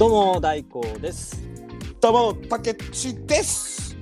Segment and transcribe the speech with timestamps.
[0.00, 1.46] どうも大光です。
[2.00, 3.94] どうも、たけちです。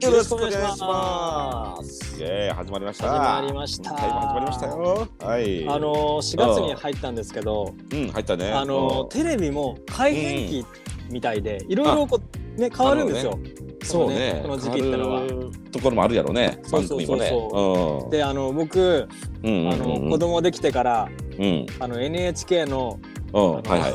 [0.00, 2.18] よろしくお願いします。
[2.18, 3.10] イエーイ、始まりました。
[3.10, 5.08] 始まりましたはい、始まりましたよ。
[5.18, 5.68] はい。
[5.68, 8.52] あ、のー、4月に入ったんですけど、うん、入ったね。
[8.52, 10.66] あのー、テレビも改変期
[11.10, 12.18] みたいで、いろいろこ
[12.56, 13.38] うね変わるんですよ。
[13.84, 14.40] そうね。
[14.42, 15.20] この時期ってのは。
[15.26, 16.58] 変わるところもあるやろね。
[16.62, 18.10] そうそうそう。
[18.10, 19.06] で、あの僕、
[19.42, 22.98] うん、うん、あの子供できてから、うん、あの NHK の
[23.32, 23.92] うん、はいはい。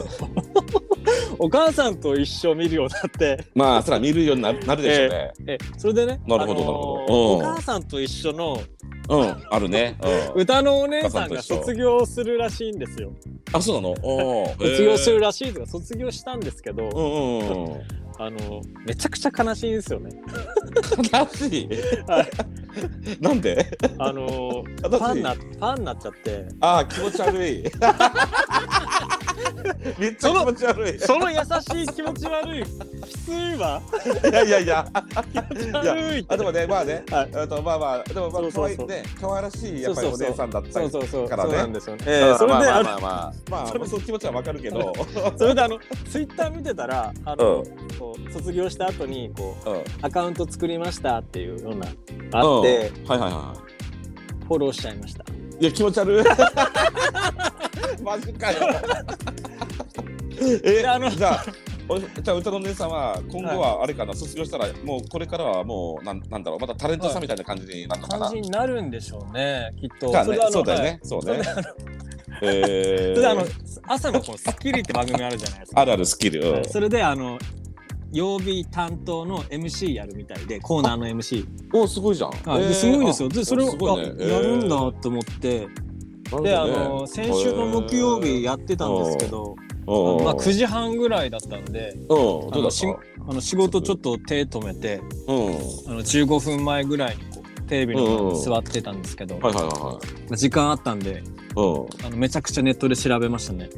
[1.43, 5.31] お母さんと一緒見るようになって、まあ、そら見るようになるなるでしょうね。
[5.47, 8.57] えそれでね、なるほどあのーなるほどうんお母さんと一緒の
[9.09, 9.97] うん、あるね。
[10.35, 10.41] うん。
[10.43, 13.11] 歌のお姉さんが卒業するらしいんですよ。
[13.51, 13.95] あ、そうなの？
[14.57, 17.81] 卒業するへらしいとか卒業したんですけど、ーうん、うん、うん。
[18.19, 20.11] あのめちゃくちゃ悲しいんですよね。
[21.11, 21.69] 悲しい？
[22.07, 22.29] はい。
[23.19, 23.77] なんで？
[23.97, 27.63] あのファンなファンになっちゃって、あー、気持ち悪い。
[29.99, 30.99] めっちゃ気持ち悪い。
[30.99, 32.63] その優しい気持ち悪い。
[32.63, 33.81] きついわ。
[34.23, 34.59] いやいや。
[34.59, 34.85] いや。
[35.73, 36.33] 悪いって。
[36.33, 37.29] あでもね、まあね、はい。
[37.35, 38.87] あとまあまあ、でもまあそうそうそう。
[38.87, 41.49] 可愛いね、可愛らしいやっぱりお姉さんだったりそうそうそう、からね。
[41.49, 42.03] そうなんですよね。
[42.07, 44.93] えーそれで、まあまあまあまあ、まあ、それそういう気持ちはわかるけど、
[45.37, 47.97] それであのツイッター見てたらあの、うん。
[47.97, 51.87] こう卒業した後にこううん、アカウント作りましたっていうような
[52.33, 53.09] あって、うん。
[53.09, 53.53] はいはいは
[54.47, 55.23] フォローしちゃいました。
[55.59, 55.63] い。
[55.63, 56.23] いや気持ち悪い。
[58.03, 58.59] マジかよ。
[60.63, 61.45] え、であのじゃあ。
[61.89, 70.09] おじゃあ歌のお姉さんは今後はあれかな、卒業したらもうこれからはもうなんなんだろうまたタレントさんみたいな感じになるのかな、感じになるんでしょうねきっと。
[70.09, 71.63] かねそうだよね、はいそうねそれであの
[72.41, 73.45] えーそれであの
[73.87, 75.81] 朝のこの『スッキリ』って番組あるじゃないですか。
[75.81, 77.37] あるあるスキル、うんはいそれであの
[78.13, 82.61] 曜日担当の MC やるみたいでコーナーの MC、おすごいじゃん、はい。
[82.61, 82.67] えー。
[82.69, 83.29] ですごいんですよ。
[83.31, 83.77] あでそれを、ね。
[84.21, 85.67] あやるんだと思って、
[86.41, 89.55] であの先週の木曜日やってたんですけど、
[89.85, 99.39] まあ、9時半ぐらいだったんであのしたあの仕事ちょっと手止めてあの15分前ぐらいにこうテレビに座ってたんですけど、
[100.31, 101.23] 時間あったんで
[101.55, 103.69] あのめちゃくちゃネットで調べましたね。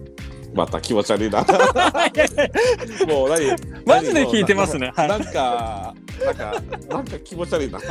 [0.56, 1.40] また気持ち悪いな。
[3.08, 3.42] もう何？
[3.86, 4.94] マジで聞いてますね。
[4.96, 5.10] はい。
[5.10, 5.94] なんか
[6.26, 7.78] なんかなんか気持ち悪いな。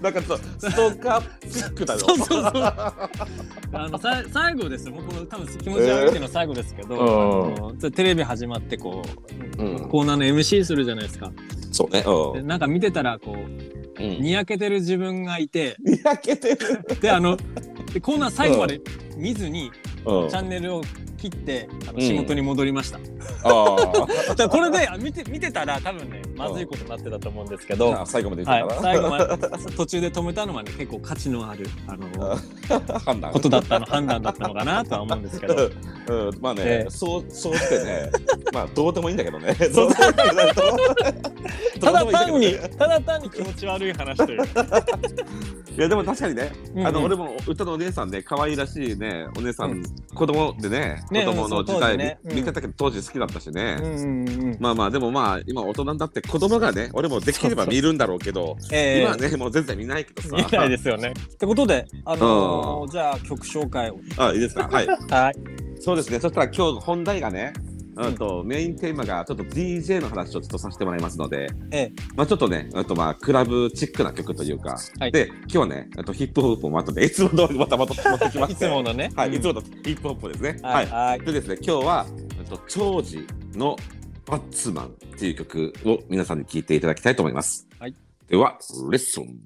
[0.00, 2.00] なんかちょストーカーチックだよ。
[2.00, 2.42] そうそうそう。
[2.54, 4.88] あのさ最後です。
[4.88, 4.94] よ。
[4.94, 7.02] もうこの多分気持ち悪いっていうのは最後ですけど、うん。
[7.02, 9.02] あのテレビ始まってこ
[9.58, 9.88] う、うん。
[9.90, 11.30] コーナーの MC するじゃないですか。
[11.70, 12.02] そうね。
[12.44, 14.22] なんか見てたらこう、んうん。
[14.22, 16.82] にやけてる自分がいて、にやけてる。
[17.00, 17.36] であの
[17.92, 18.80] でコーナー最後まで
[19.22, 19.70] 見ずに、
[20.04, 20.28] うん。
[20.28, 20.82] チャンネルを
[21.16, 22.00] 切ってあのうん。
[22.00, 22.98] 仕事に戻りました。
[23.44, 23.76] あ
[24.28, 28.00] だからこれであ見て見てたら多分ねまずいことになってたと思うんですけど。
[28.00, 28.78] あ最後まで言はい。
[28.80, 29.26] 最後まで。
[29.76, 32.36] 途中で止めたのはね結構価値のあるあの
[32.98, 33.32] 判断。
[33.32, 35.54] ことだったの判断だったのかなとは思うんですけど。
[36.08, 36.90] うん、まあね、ええ。
[36.90, 38.10] そうそうしてね、
[38.52, 39.54] まあどうでもいいんだけどね。
[41.80, 44.42] ただ単にただ単に気持ち悪い話という。
[44.42, 46.86] いやでも確かにね、うん。
[46.86, 49.82] あの俺も歌のお姉さんね、可愛らしいね、お姉さん、
[50.14, 52.18] 子供でね、ね子供の時代ね。
[52.24, 52.36] うん。
[52.36, 54.56] 見てたけど当時好きだったしね。
[54.60, 59.00] まあまあでもまあ今大人になって子供がね俺もできれば見るんだろうけどええ。
[59.02, 60.36] 今はねもう全然見ないけどさ。
[60.36, 61.12] 見ないですよね。
[61.32, 63.98] ってことで、あのーじゃあ曲紹介を。
[64.18, 64.68] あいいですか？
[64.68, 64.86] はい。
[65.10, 65.34] はい。
[65.80, 66.20] そうですね。
[66.20, 67.52] そしたら今日本題がね
[67.96, 79.10] うんうんとメインテーマがちょっと DJ の話をちょっとさせてもらいますので、ええまあちょっとね、あとまあクラブチックな曲というか、はいで今日はね、あとヒップホップも後でいつも通りまたまた持ってきまいして、つものね。
[79.14, 80.58] はい、うんいつものヒップホップですね。
[80.62, 80.70] は。
[80.70, 80.88] はいい。
[80.88, 81.20] はい。
[81.20, 82.06] でですね、今日は
[82.52, 83.76] と長寿の
[84.26, 87.66] バッツマンっていう曲を皆さんに聴いていただきたいと思います。
[87.78, 87.94] はい。
[88.28, 88.58] では
[88.90, 89.40] レッスン。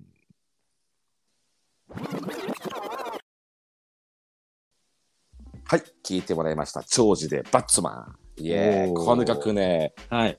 [5.68, 6.82] はい、聴いてもらいました。
[6.84, 8.25] 長寿でバッツマン。
[8.38, 8.90] イエーイ。
[8.90, 9.04] おー。
[9.04, 10.38] この曲ね、はい。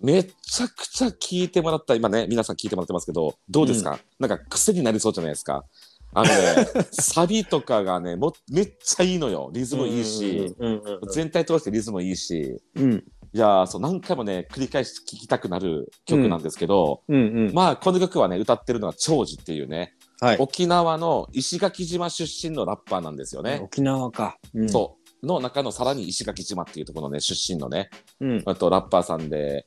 [0.00, 5.64] めちゃくちゃ聞いてもらった今ね皆さん聞いてもらってますけどどうですか、なんか癖になりそうじゃないですか？
[6.12, 9.50] あのね サビとかがねもめっちゃいいのよ。
[9.52, 12.60] リズムいいし、うんうんうん全体通してリズムいいし。
[12.74, 13.04] うん。
[13.32, 17.54] いやーそう何回もね繰り返し聴きたくなる曲なんですけど、うんうん。
[17.54, 20.36] まあこの曲はね歌ってるのは長寿っていうね、はい。
[20.38, 24.38] 沖縄の石垣島出身のラッパーなんですよね、沖縄か。
[24.54, 24.68] うん。
[24.68, 27.90] そうの中のさらに石垣島っていうところのね出身のね
[28.20, 28.42] うん。
[28.46, 29.66] あとラッパーさんで、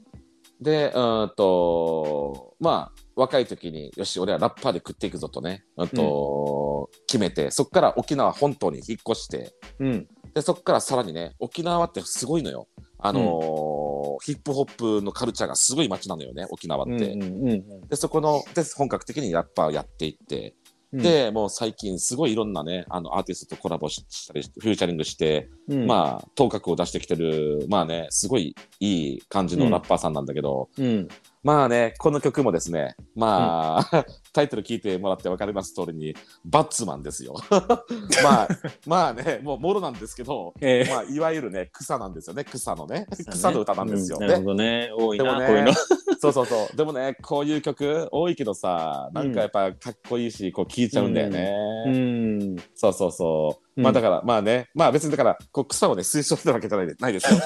[0.62, 10.08] で、うんと、まあ、若い時に、よし、俺はラッパーで食っていくぞとね、うんと、決めて、そこから沖縄本島に引っ越して、うん。
[10.34, 12.68] で、そこからさらにね、沖縄ってすごいのよ。
[13.02, 13.90] あのー
[14.22, 16.92] ヒップホップのカルチャーがすごい街なのよね、沖縄って。
[16.94, 25.88] うんうんうんで、そこの、で、本格的にラッパーをやっていって、うんでもう最近すごいいろんなねあのアーティストとコラボししたりフューチャリングして、うん。
[25.88, 31.08] まあ頭角を出してきてるまあねすごいいい感じのラッパーさんなんだけど、うん
[31.44, 36.16] まあねこの曲もですねまあ、 タイトル聞いてもらって分かります通りに
[36.46, 37.36] バッツマンですよ。
[38.24, 38.48] まあ
[38.88, 40.90] まあねもうもろなんですけど、ええ。
[40.90, 43.08] まあ、いわゆるね草なんですよね草のね。
[43.30, 44.26] 草の歌なんですよね。
[44.28, 44.92] うなるほどね。
[44.98, 45.74] 多いでもねなこういうの。
[46.22, 46.76] そうそうそう。
[46.76, 51.54] でもね、こういう曲多いけどさ、なんかやっぱかっこいいし、こう聴いちゃうんだよね。
[51.88, 52.56] うん。
[52.76, 53.69] そうそうそう。
[53.80, 53.84] うん。
[53.84, 57.40] まあだから、まあね、まあ別にだから、こう草をね、推奨してるわけじゃないでないですよ。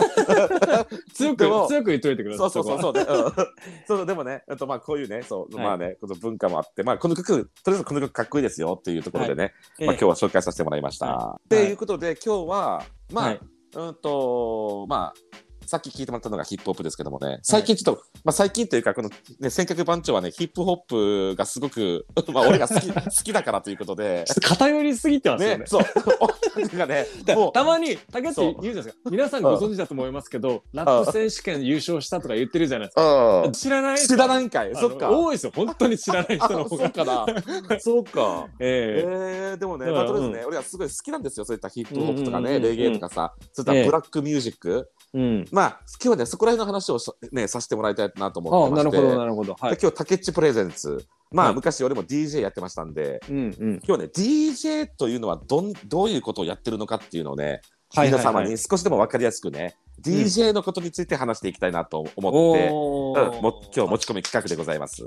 [1.13, 3.05] 強く強く言っといてくださいうそそうそうそう、ね。
[3.07, 3.47] うん。
[3.87, 5.65] そうでもね、あとまあこういうね、そう、はい。
[5.65, 7.27] まあね、この文化もあって、まあこの曲、
[7.63, 9.87] とりあえずこの曲かっこいいですよっていうところでね、ええ。
[9.87, 11.07] まあ今日は紹介させてもらいました。
[11.07, 13.39] はということで、今日は、まあ、はい。
[13.75, 24.23] うんと、まあ、さっき聞いてもらったのがヒップホップですけどもね、最近ちょっと、まあ最近というか、この、ね、尖閣番長はね、ヒップホップがすごく、 まあ俺が好き、 好きだからということで。
[24.27, 25.57] ちょ、っと偏りすぎてますよね。
[25.59, 28.61] ね、そう、がね、だもう、たまに竹内そう。
[28.61, 29.09] 言うじゃないですか。
[29.11, 33.43] 皆さんご存知だと思いますけどラップ選手権優勝したとか言ってるじゃないですか。
[33.45, 33.51] うん。
[33.51, 35.09] 知らない知らないんかい、そっか。
[35.09, 35.51] 多いですよ。
[35.55, 36.83] 本当に知らない人のあ方が。
[36.89, 37.05] そうか。
[37.05, 37.79] な。
[37.79, 38.47] そうか。
[38.59, 39.53] ええ。
[39.55, 44.89] ー、でもね、まあ、とりあえずね、俺はすごい好きなんですよ、そういったヒップホップとかね、レゲエとかさ、そういったええブラックミュージック。
[45.13, 48.97] えうんまあ、今日はね、そこら辺の話をしね、させてもらいたいなと思あってまして。
[48.97, 49.55] なるほどなるほど。
[49.59, 49.75] はい。
[49.75, 51.05] で今日、タケッチプレゼンツ。
[51.31, 51.55] まあ、はい。
[51.55, 53.81] 昔俺も DJ やってましたんで、うんうん。
[53.87, 57.61] 今日ね、DJ というのはどんどういうことをやってるのかっていうのをね、
[57.93, 58.21] はいはいはい。
[58.21, 65.03] 皆様に少しでも分かりやすくね、DJ のことについて話していきたいなと思って、おうん、も今日持ち込み企画でございます。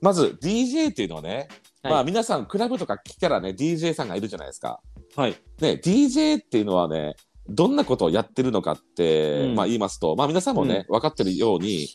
[0.00, 1.48] まず DJ っていうのはね、
[1.82, 1.92] はい。
[1.92, 4.80] まあ皆さんクラブとか来たらね DJ さんがいるじゃないですか。
[5.16, 5.36] はい。
[5.60, 7.14] ね DJ っていうのはね
[7.52, 9.54] どんなことをやってるのかって、うん。
[9.54, 11.88] まあ言いますとまあ皆さんもね、分かってるように、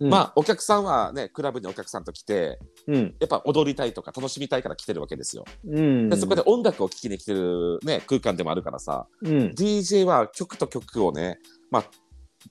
[0.00, 0.10] うん。
[0.10, 3.14] まあお客さんはねクラブにお客さんと来てうん。
[3.20, 5.44] やっぱ踊りたいとか楽しみたいから来てるわけですよ。
[5.66, 6.08] うん。
[6.08, 9.32] でそこで音楽を聴きに来てる、ね、空間でもあるからさうん。
[9.56, 11.38] DJ は曲と曲をね、
[11.70, 11.84] まあ、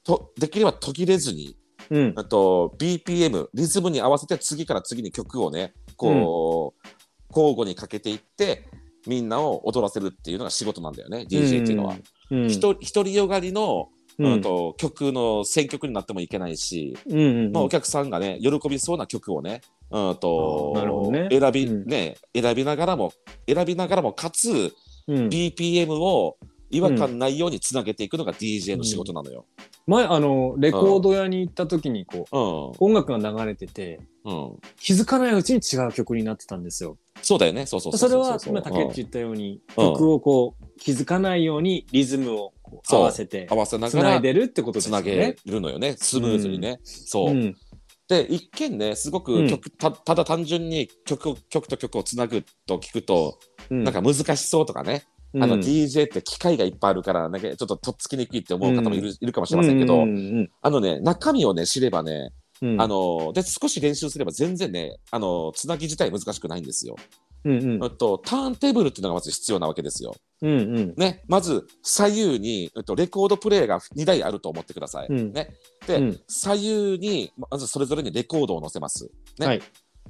[0.04, 1.58] とできれば途切れずに
[1.90, 2.14] うん。
[2.16, 6.88] あと BPM リズムに合わせて次から次に曲をねこう、
[7.30, 8.68] 交互にかけていって
[9.08, 11.96] みんなを踊らせるっていうのが仕事なんだよね DJ っていうのは。
[12.32, 12.60] うん。
[12.60, 14.26] 独りよがりの、うん。
[14.26, 19.62] うんと曲の選曲になってもいけないし、うんうんまあ、お客さんがね喜びそうな曲をね,、
[19.92, 20.74] うんと
[21.30, 21.86] 選び、うん。
[21.86, 23.12] ね選びながらも
[23.48, 24.74] 選びながらもかつ
[25.08, 25.28] うん。
[25.28, 26.38] BPM を
[26.72, 29.46] 違和感ないようにつなげていくのが DJ の仕事なのよ。
[29.88, 32.94] 前あのレコード屋に行った時にこううん。
[32.94, 34.52] 音楽が流れててうん。
[34.80, 36.98] 気づかないうちに違う曲になってたんですよ。
[37.22, 37.66] そうだよね。
[37.66, 39.94] そうそうそれは今竹内言ったようにうん。
[39.94, 42.54] 曲をこう気づかないようにリズムを
[42.92, 45.36] 合わせて合わせなつがらないでるってことですつなげ。
[45.46, 45.96] るのよね。
[45.98, 46.80] スムーズにね。
[46.84, 47.56] そう、うん。
[48.08, 53.40] で一見ねすごく曲、たただ単純に曲を曲と曲をつなぐと聞くと、
[53.70, 53.84] うん。
[53.84, 55.44] なんか難しそうとかね、うん。
[55.44, 60.04] あの DJ って機械がいっぱいあるからなんかちょっととっつきにくいって思う方もいる,、いるかもしれませんけど、
[60.62, 62.32] あのね中身をね知ればね、
[62.62, 62.82] うん。
[62.82, 66.96] あので少し練習すれば全然ねあのつなぎ自体難しくないんですよ。
[67.46, 67.98] うんうん。
[67.98, 70.16] とターンテーブルっていうのがまず必要なわけですよ。
[70.42, 70.94] うんうん。
[70.98, 75.08] ね、まず左右に、と、レコードプレイが2台あると思ってください。
[75.10, 75.32] うん。
[75.32, 75.54] ね、
[75.88, 76.20] で、うん。
[76.28, 76.54] 左
[76.98, 79.10] 右にまずそれぞれにレコードを載せます。
[79.40, 79.46] ね。
[79.46, 79.62] はい。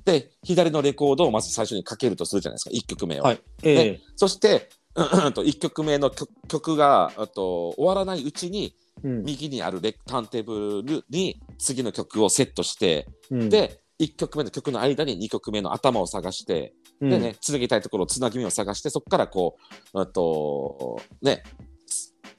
[0.04, 2.70] で左のレコードをまず最初にかけるとするじゃないですか。
[2.70, 3.24] 1曲目を。
[3.24, 3.42] はい。
[3.64, 4.02] ええ。
[4.16, 9.24] そしてうんと1曲目の曲曲があと終わらないうちにうん。
[9.24, 13.50] 右にあるレターンテーブルに次の曲をセットして、うん。
[13.50, 17.10] で1曲目の曲の間に2曲目の頭を探して、うん。
[17.10, 19.58] でねつなぎたいところをつなぎ目を探してそこからこ
[19.94, 21.44] うあとね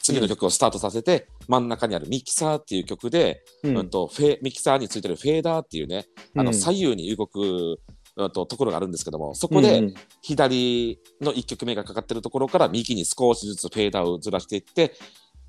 [0.06, 3.76] 次の曲をスタートさせて、真ん中にあるミキサーっていう曲で、うん。
[3.76, 6.06] うんとフェミキサーについてるフェーダーっていうね
[6.36, 7.80] あのうん左右に動く、
[8.16, 14.92] うん、とところがあるんですけどもそこで、うん左の1曲目がかかってるところから右に少しずつフェーダーをずらしていって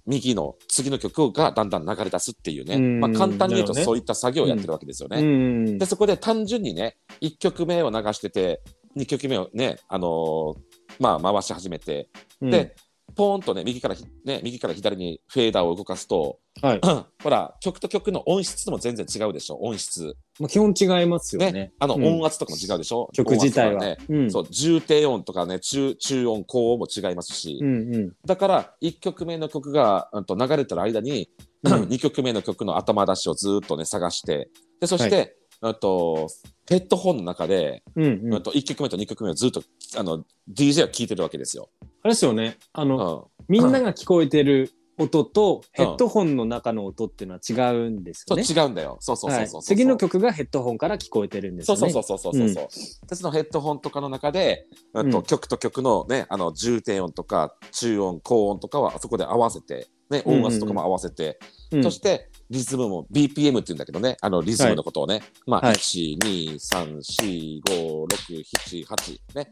[0.07, 2.99] 右の次の曲がだんだん流れ出すっていうね、うん。
[2.99, 5.19] まあ、簡単に言うとそういった作業をやってるわけですよね。
[5.19, 5.77] うん。
[5.77, 8.61] でそこで単純にね1曲目を流してて
[8.95, 10.55] 2曲目をね、あのー
[10.99, 12.09] まあ、回し始めて、
[12.41, 12.51] うん。
[12.51, 12.75] で
[13.15, 16.81] ポーンとね右からひね右から左にフェーダーを動かすとはい。
[17.23, 20.15] ほら曲と曲の音質も全然違うでしょ音質。
[20.39, 21.51] まあ基本違いますよね。
[21.51, 22.05] ねあのうん。
[22.19, 23.81] 音圧とかも違うでしょ、曲自体は。
[23.81, 23.97] ね。
[24.09, 24.31] うん。
[24.31, 28.13] そう重低音とかね中中音高音も違いますし、うんうん。
[28.25, 31.29] だから1曲目の曲が、うん、と流れてる間に、
[31.63, 31.73] うん。
[31.89, 34.49] 2曲目の曲の頭出しをずーっとね探して。
[34.79, 35.36] でそして、う
[35.71, 36.27] んと
[36.69, 38.33] ヘッドホンの中で、うんうん。
[38.33, 39.63] うんと1曲目と2曲目をずっと
[39.97, 41.69] あの DJ は聴いてるわけですよ。
[42.03, 42.57] あれですよね。
[42.73, 43.43] あうのん。
[43.47, 48.43] みんなが聞こえてる音とヘッドホンの中の音っていうのは違うんですよね。
[48.43, 48.97] そう違うんだよ。
[48.99, 49.63] そうそうそうそうはい。
[49.63, 51.79] 次の曲がヘッドホンから聞こえてるんですよね。
[51.79, 52.63] そうそうそうそうそうそう。
[52.63, 53.05] う。
[53.05, 53.07] ん。
[53.07, 55.23] でそのヘッドホンとかの中で、あとうん。
[55.23, 61.39] 曲と曲のね、あの重低音とか中音、高音とかはあそこで合わせて、ね、うんうん音圧とかも合わせて、
[61.71, 61.83] うん。
[61.83, 69.51] そしてリズムも BPM って言うんだけどね、あのリズムのことをね、まあ、はい1、2、3、4、5、6、7、8ね。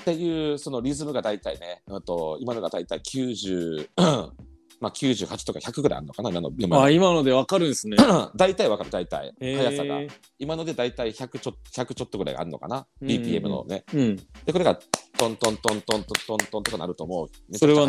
[0.00, 3.88] っていうそのリズムが大体ね、あと今のが大体90、
[4.80, 7.96] まあ98とか100ぐらいあるのかな、今の今のあ今のでわかるんですね。
[8.36, 9.34] 大体わかる、大体。
[9.40, 10.00] 速さが。
[10.38, 13.84] 今ので大体100ちょ100ちょっとぐらいあるのかな、うん BPM のね。
[13.92, 14.16] うん。
[14.16, 14.78] で、これが
[15.18, 17.86] トントントントントントントンとかなるともうめちそれは。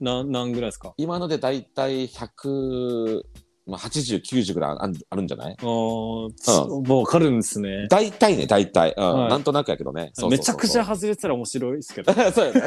[0.00, 3.22] 何、何ぐらいですか今ので大体100、
[3.70, 5.56] まあ、80、90ぐらいあるあるんじゃない？
[5.58, 7.86] あーもうわかるんですね。
[7.88, 8.94] 大体ね、大体。
[8.96, 10.10] うんはいなんとなくやけどね。
[10.14, 12.12] そうそうそうそうめちゃくちゃ外れてたら面白いですけど。
[12.32, 12.62] そうよね。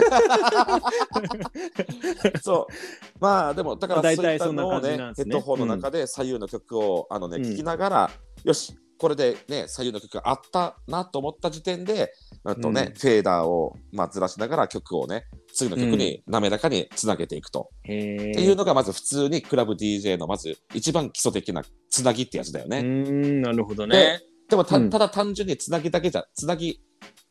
[2.42, 2.74] そう。
[3.20, 8.12] まあでもだから大そういった体そんな感じねなんですねヘッドホンの中で左右の曲を、あのねうん聞きながら、
[8.44, 18.32] よしこれでね左右の曲があったなと思った時点であとね、うんフェーダーをまあずらしながら曲をね次の曲に滑らかにつなげていくと、へえ。
[18.32, 22.82] っていうのがまず普通にクラブ DJ のまず一番基礎的なつなぎってやつだよね。
[22.82, 24.20] ん、なるほどね。
[24.50, 26.82] でもた,、うんただ単純につなぎだけじゃつなぎ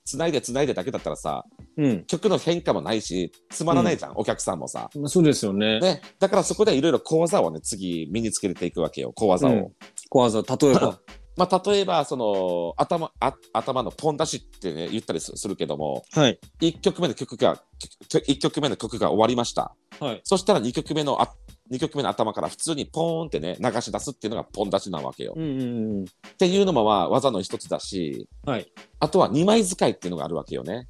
[0.04, 1.44] つないでつないでだけだったらさ
[1.76, 2.04] うん。
[2.06, 4.90] 曲の変化もないしつまらないじゃん、お客さんもさ。
[4.94, 5.80] まあそうですよね。
[5.80, 9.52] ね、だからそこでいろいろ講座をね次身につけていくわけよ講座を。
[9.52, 9.72] うん
[10.12, 11.00] 小技、例えば。
[11.36, 16.38] まあ、例えばその頭あ頭のポン出しってね言ったりすするけどもはい。
[16.60, 17.62] 1曲目の曲が
[18.10, 20.20] 1曲目の曲が終わりましたはい。
[20.24, 21.32] そしたら2曲目のあ
[21.70, 25.32] 2曲目の頭から普通にポーンってね流し出すっていうのがポン出しなわけよ。
[25.34, 25.64] うんうんう
[26.02, 26.04] ん。
[26.04, 28.66] っていうのもまあ技の一つだしはい。
[29.00, 30.86] あとは2枚使いっていうのがあるわけよね。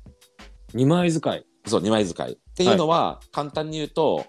[0.74, 1.44] 二枚使い。
[1.66, 4.26] そう2枚使いっていうのは簡単に言うと,、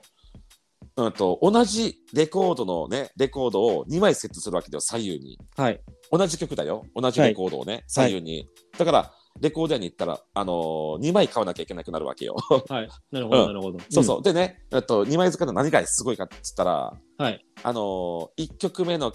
[0.98, 5.40] うん、と同じレコードのねレコードを2枚セットするわけだよ左右に。
[5.58, 5.82] はい。
[6.16, 12.36] 同じ曲だよ同じレコードをね、左右に、だからレコード屋に行ったら、あのー、2枚買わなきゃいけなくなるわけよ
[12.70, 12.90] はい。
[13.12, 13.80] なるほど、うんなるほど。
[13.90, 17.26] そうそう、でねえっと2枚使いの何がすごいかっつったらうん。
[17.26, 17.44] はい。
[17.64, 19.12] あのー、1曲目の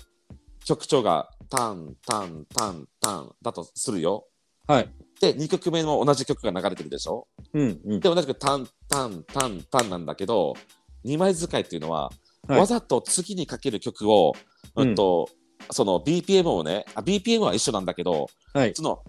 [0.64, 4.26] 曲調がタンタンタンタンだとするよ
[4.66, 4.92] はい。
[5.20, 8.00] で2曲目も同じ曲が流れてるでしょうんうん。
[8.00, 10.54] で同じくタンタンタンタンなんだけど
[11.04, 12.10] 2枚使いっていうのは、は
[12.56, 14.32] いわざと次にかける曲を、
[14.74, 15.28] うんと
[15.70, 18.72] その BPM をねあ BPM は一緒なんだけどはい。
[18.74, 19.02] そのは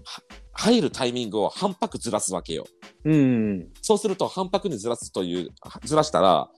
[0.53, 2.65] 入るタイミングを半拍ずらすわけよ。
[3.05, 3.17] うんう
[3.53, 3.69] ん。
[3.81, 6.49] そうすると半拍にずらすというはずらしたら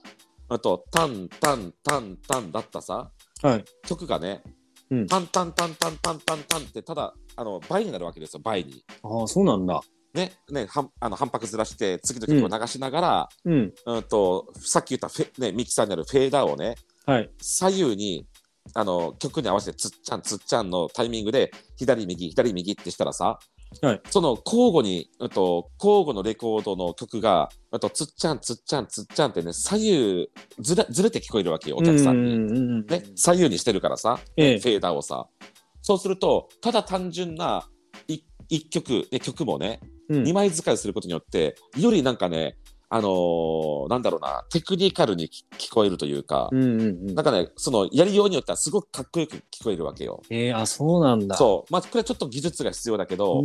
[0.48, 3.10] あとタンタンタンタンだったさ
[3.42, 3.64] はい。
[3.86, 4.42] 曲がね、
[4.90, 8.84] うんタンタンタンタンタンタンタンってただあの倍になるわけですよ倍に。
[9.02, 9.80] ああ、そうなんだ。
[10.14, 13.72] ねね半あの半拍ずらして次の曲を流しながら、うん。
[13.86, 16.74] うん、とさっき言ったフェ、ね、ミキサーにあるフェーダーをね
[17.06, 17.30] はい。
[17.40, 18.26] 左右に
[18.74, 23.38] あの曲に合わせてつっちゃんつっちゃんのタイミングで左右左右ってしたらさ、
[23.80, 24.00] はい。
[24.10, 30.28] その交互に、うん、と交互のレコードの曲があとつっちゃんつっちゃんつっちゃんってね左右
[30.60, 32.34] ずれずれて聞こえるわけよお客さんに。
[32.34, 32.58] うんうん。
[32.58, 34.58] うんね、左右にしてるからさ、ええ。
[34.58, 35.26] フェーダーをさ。
[35.80, 37.66] そうするとただ単純な
[38.06, 40.22] い一曲、ね、曲もねうん。
[40.22, 42.56] 2枚使いすることによってよりなんかね
[42.94, 50.22] あのーなんだろうなテクニカルに聞聞こえるというか、うんうんうんなんかねそのやりようによってはすごくかっこよく聞こえるわけよ。
[50.28, 51.36] えー、あ、そうなんだ。
[51.36, 53.42] そうまあこれはちょっと技術が必要だけど。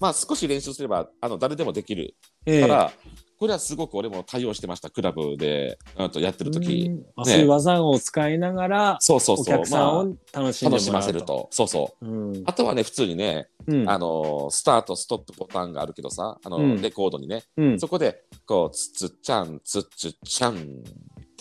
[0.00, 2.16] まあ少し練習すればあの誰でもできる
[2.46, 2.92] ええから、
[3.40, 11.22] これはすごく俺も対応してましたクラブで、うん、とやってる時ねそういう技を使いながら、おそうそうそう客さんをま楽しあ、んでもらう楽しませる。
[11.22, 12.42] とそうそううん。
[12.44, 13.88] あとはね普通にね、うん。
[13.88, 17.80] あのースタートストップボタンがあるけどさあの、うんレコードにねうん。
[17.80, 20.82] そこでこうつつっちゃんつっちゅっちゃん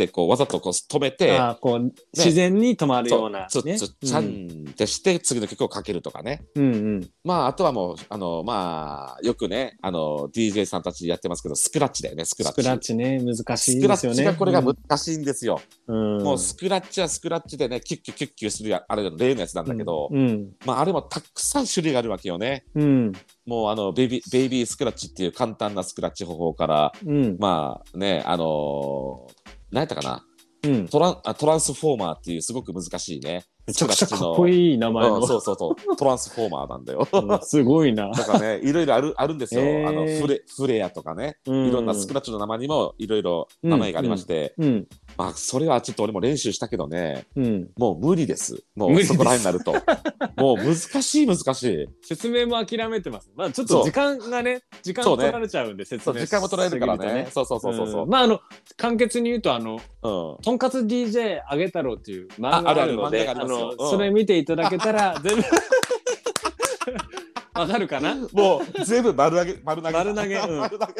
[0.03, 4.25] ってこうわざとこう止めて、あこう、自然に止まるような、そうつっつっちゃん
[4.69, 7.09] ってして次の曲をかけるとかねうんうん。
[7.23, 14.15] まああとはもうあのまあよくねあの DJ さんたちやってますけどスクラッチだよねスクラッチスクラッチね、難しいですよね。
[14.15, 20.51] スクラッチがこれが難しいんですよ、うん、もうスクラッチはスクラッチでねキュッキュキュッキュするやあれの例のやつなんだけど、うん。
[20.65, 23.11] まああれもたくさん種類があるわけよねうん。
[23.45, 27.37] もうあのベイビーベイビースクラッチっていう簡単なスクラッチ方法からうん。
[27.39, 29.38] まあねあのー
[29.71, 30.25] 何やったかな？
[30.63, 30.87] うん。
[30.87, 35.19] トランあトランスフォーマーっていうすごく難しいねめちゃくちゃかっこいい名前の。
[35.19, 35.95] うんそうそうそう。
[35.95, 37.07] トランスフォーマーなんだよ。
[37.13, 38.09] うんすごいな。
[38.09, 39.87] だからねいろいろあるあるんですよ、へー。
[39.87, 41.37] あのフレフレアとかね。
[41.45, 44.87] いいろんなスクラッチの名前にもいろいろ名前がありまして、うん。
[45.17, 47.27] まあそれはちょっと俺も練習したけどね。
[47.35, 47.69] うん。
[47.77, 48.63] もう無理です。
[48.75, 49.73] もうそこら辺になると。
[50.41, 51.87] もう難しい難しい。
[52.01, 53.29] 説明も諦めてます。
[53.35, 57.27] まあちょっと時間がね、時間取られちゃうんで、説明そう時間も取られるからしすぎね。
[57.31, 58.09] そうそうそうそうそう、ん。
[58.09, 58.39] まああの、
[58.77, 60.37] 簡潔に言うと、あの、うん。
[60.41, 63.77] とんかつ DJ あげ太郎っていう漫画があるので、あのうん。
[63.77, 65.43] それ見ていただけたら、全部、
[67.59, 68.15] わかるかな？
[68.31, 70.59] もう全部丸投げ丸投げ丸投げうん。
[70.59, 70.93] 丸投げ。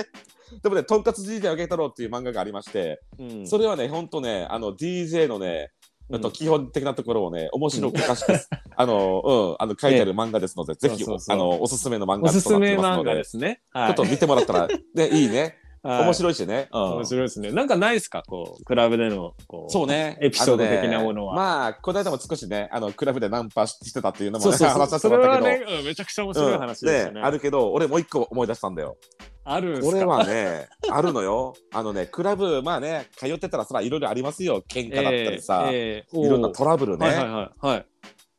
[0.62, 3.48] でもね「とんかつ DJ あげ太郎」っていう漫画がありまして、うん。
[3.48, 5.72] それはねほんとねあの DJ のね
[6.10, 6.16] うん。
[6.18, 8.36] あと基本的なところをね面白く賢く
[8.76, 9.56] あのうん。
[9.60, 13.62] あの書いてある漫画ですので、ぜひあのおすすめの漫おすすめ漫画ですね。
[13.74, 13.90] ちはい。
[13.92, 17.52] ょっと見てもらったらねいいね、はい面白いしね、うん面白いですね。
[17.52, 18.24] なんかないですか？
[18.28, 19.72] こう、クラブでの、こう。
[19.72, 24.80] そうねエピソード的なものはあねまあこの間も少しねあのクラブでナンパしてたっていうのもねそうそうそう。
[24.80, 27.22] 話させそてもらったけどれはね、うんめちゃくちゃ面白い話でしたね。
[27.22, 28.98] あるけど俺もう一個思い出したんだよ
[29.46, 29.88] あるんすか？
[29.88, 35.78] 俺はねあるのよあのねクラブまあね通ってたらそらいろいろありますよ喧嘩だったりさ、ええ
[36.14, 37.68] ええいろんなトラブルね、はいはいはい。
[37.68, 37.86] はい。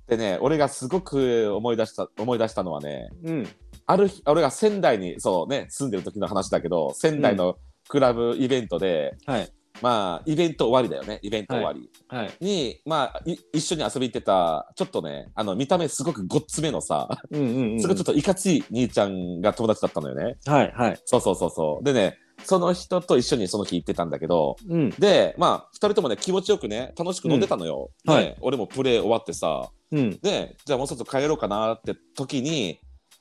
[0.08, 3.48] でね俺がすごく思い出した思い出したのはねうん。
[3.90, 7.56] ある日俺が仙台にそうね住んでる時の話だけど仙台の
[7.88, 9.48] クラブイベントで、はい。
[9.82, 12.32] まあイベント終わりだよねイベント終わり、はい。
[12.40, 17.80] にまあい一緒に遊び行ってたちょっとねあの見た目すごくごっつめのさ、うんうんうん。
[17.80, 21.00] すごいちょっといかつい兄ちゃんが友達だったのよねはいはい。
[21.04, 24.90] そうそうそうそうでねその人と一緒にその日行ってたんだけどうん。
[24.90, 30.18] でまあ2人ともね気持ちよくね楽しく飲んでたのよ、うんはいね俺もプレー終わってさうん。
[30.20, 32.80] でじゃあもうちょっと帰ろうかなって時に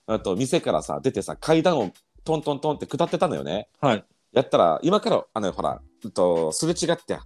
[0.10, 1.92] あと店からさ出てさ階段を
[2.24, 4.04] トントントンって下ってたのよねはい。
[4.34, 7.18] やったら今からあのほら、うんと、すれ違って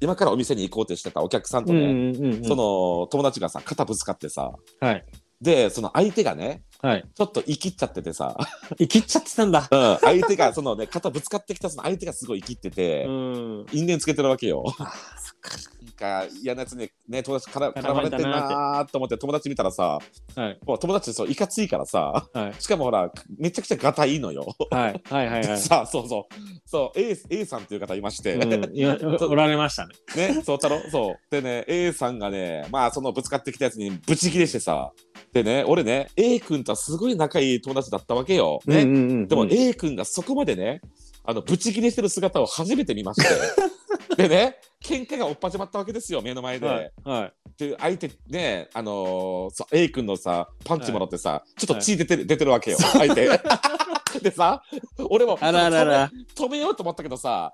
[0.00, 2.44] 今からお店に行こうとしてたお客さんとね、うんうんうんうん。
[2.44, 5.04] その友達がさ肩ぶつかってさはい。
[5.40, 7.04] でその相手がねはい。
[7.14, 8.36] ちょっと生きっちゃっててさ、
[8.78, 9.66] 生きっちゃってたんだ。
[9.70, 13.66] うん、相手がそのね肩ぶつかってきたその相手がすごい生きってて、うん。
[13.72, 14.64] 因縁つけてるわけよ。
[14.78, 15.75] あそっか。
[15.96, 19.98] か嫌なやつにね友達から絡絡まれてんなーと思って友達見たらさ
[20.36, 20.58] はい。
[20.64, 22.62] もう友達そういかついからさはい。
[22.62, 24.46] しかもほらめちゃくちゃガタいいのよ。
[24.70, 25.02] はい。
[25.04, 25.58] はいはいはい。
[25.58, 26.34] さあそうそう
[26.66, 29.94] そう A, A さんっていう方いまして、うん、いや おられましたね。
[30.16, 34.92] ねそう太郎そうでね A さんがねまあそのぶつかってきたやつにブチギレしてさ
[35.32, 38.60] でね俺ね A 君とはすごい仲いい友達だったわけよ。
[38.66, 40.80] ねうんうんうん、でも A 君がそこまでね
[41.24, 43.28] あのブチギレしてる姿を初めて見まして
[44.16, 46.66] でね喧嘩がおっ始まったわけですよ目の前で。
[46.66, 46.92] はい。
[47.04, 47.32] はい。
[47.58, 53.28] で相手ねあのー、A 君のさパンチもらってさ、ちょっと血出てる、出てるわけよ相手。
[54.22, 54.62] でさ
[55.10, 56.10] 俺もあららら。
[56.34, 57.52] 止めようと思ったけどさ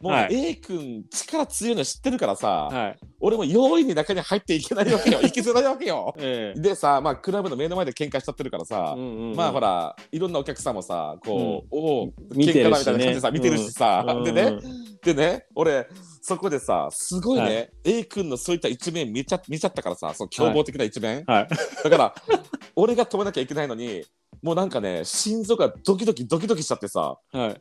[0.00, 0.50] もうはい。
[0.50, 2.98] A 君力強いの知ってるからさ、はい。
[3.20, 5.20] 俺も容易に中に入っていけないわけよ。
[5.22, 6.14] 行きづらいわけよ。
[6.18, 6.60] ええ。
[6.60, 9.02] でさまあクラブの目の前で喧嘩しちゃってるからさ、うん。
[9.02, 12.70] うんうんまあほらいろんなお客さんもさこう、おお見てるしね。
[12.70, 14.24] 喧嘩だみたいな感じでさ見てるしさ、うん。
[14.24, 14.60] でねうん
[15.02, 15.86] でね俺
[16.22, 21.48] そこでさすごいね、は A 君のそういった一面見ちゃ見ちゃったからさその凶暴的な一面、はい。
[21.82, 22.14] だから
[22.76, 24.04] 俺が止めなきゃいけないのに
[24.42, 27.60] もうなんかね心臓がドキドキドキドキしちゃってさはい。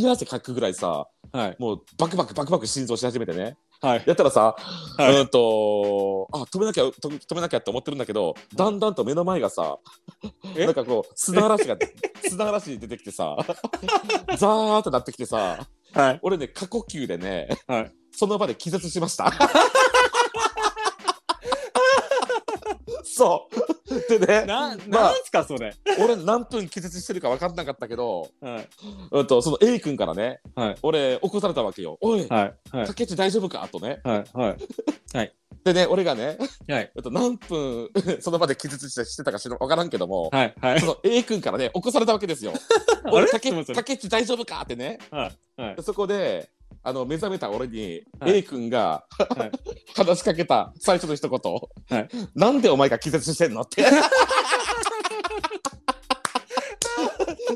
[0.00, 1.56] 冷や汗かくぐらいさはい。
[1.58, 4.02] もうバクバクバクバク心臓し始めてねはい。
[4.06, 4.56] やったらさ、
[4.98, 9.78] はいうんとあ止めなきゃと止めなきゃって思ってるんだけどだんだんと目の前がさ
[10.56, 10.64] え？
[10.66, 11.76] なんかこう砂嵐が
[12.28, 13.36] 砂嵐に出てきてさ
[14.36, 16.18] ザーってなってきてさはい。
[16.22, 17.92] 俺ね過呼吸でねはい。
[18.12, 19.32] その場で気絶しました。
[23.04, 23.59] そう
[24.18, 25.74] でねな、まあなんすか、それ？
[25.98, 28.68] 俺何分気絶してるか分かんなかったけど、はい。
[29.12, 32.76] うん、とその A 君からね、はい俺起こされたわけよ「おい、はい。
[32.76, 32.86] はい。
[32.86, 34.24] 竹内大丈夫か?」とねはい。
[35.16, 35.32] はい。
[35.62, 36.90] でね俺がね、はい。
[36.94, 40.54] えっと、何分 その場で気絶してしてたか知ら分からんけども、はい。
[40.60, 40.86] はいそ。
[40.86, 42.52] の A 君からね起こされたわけですよ。
[43.12, 44.60] 俺竹竹内大丈夫か？
[44.62, 45.60] ってねはい。
[45.60, 45.82] はいで。
[45.82, 46.48] そこで
[46.82, 48.38] あの目覚めた俺に、はい。
[48.38, 49.04] A 君が、
[49.36, 49.50] はい。
[49.94, 51.40] 話しかけた最初の一言、
[51.98, 52.08] はい。
[52.34, 53.84] なんでお前が気絶してんのって。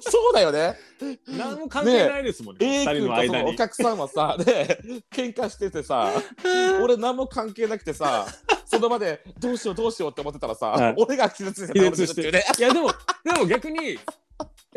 [0.01, 0.77] そうだよね。
[1.27, 2.83] 何も関係ないですもんね。
[2.83, 3.55] A 二人君とそのお。
[3.55, 4.81] 客さんはさで
[5.13, 6.11] 喧嘩しててさ
[6.83, 8.27] 俺何も関係なくてさ
[8.67, 10.95] その場でどうしようどうしようって思ってたらさ、はい。
[10.97, 12.23] 俺が気絶して気絶して
[12.59, 12.91] いや、でも、
[13.25, 13.99] でも逆に、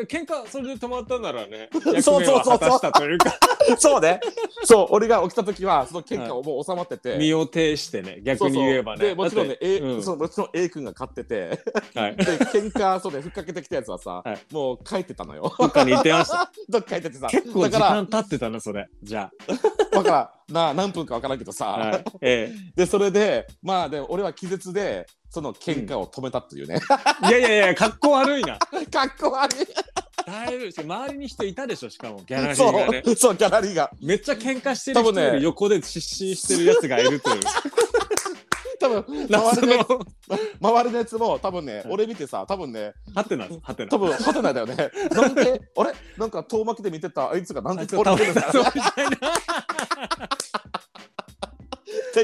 [0.06, 1.70] 喧嘩それで止まったならね
[2.02, 2.92] そうそうそうそう。
[2.92, 3.34] というか。
[3.78, 4.20] そうね。
[4.64, 7.18] そう、俺が起きた時は、その喧嘩をもう収まってて。
[7.18, 9.00] 身を挺してね逆に言えばね。
[9.00, 9.10] そうそう。
[9.10, 10.04] でもちろんね A うん。
[10.04, 11.60] そうもちろん A 君が勝ってて、
[11.96, 12.16] はい。
[12.16, 14.54] で喧嘩そうでふっかけてきたやつはさ、はい。
[14.54, 15.54] もう帰ってたのよ。
[15.58, 16.52] どっかに行ってました。
[16.70, 18.88] どっか帰っててさ、結構時間経ってたなそれ。
[19.02, 19.32] じゃ
[19.94, 20.38] わからん。
[20.50, 26.80] な何分かわからんけどさ、あ、はい、えでそれでまあで俺は気絶でその喧嘩を止めたっていうね、
[27.26, 28.58] えいやいやいや格好悪いな。
[28.58, 28.68] か
[29.04, 29.68] っこ悪い。
[30.26, 33.02] だいぶ周りに人いたでしょしかもギャラリーがね。
[33.06, 33.92] そうそうギャラリーが。
[34.02, 37.42] めっちゃ喧嘩してる人多分ねより横で失神してるやつがいるという。
[38.80, 39.90] 多分周りのやつ
[40.62, 44.76] 周りのやつも多分ね俺見てさ多分ねハテナハテナ多分ハテナだよね。
[45.12, 45.94] なんであれ？
[46.18, 48.88] なんか遠巻きで見てたあいつがなんであいつ倒倒れてるんだそうみた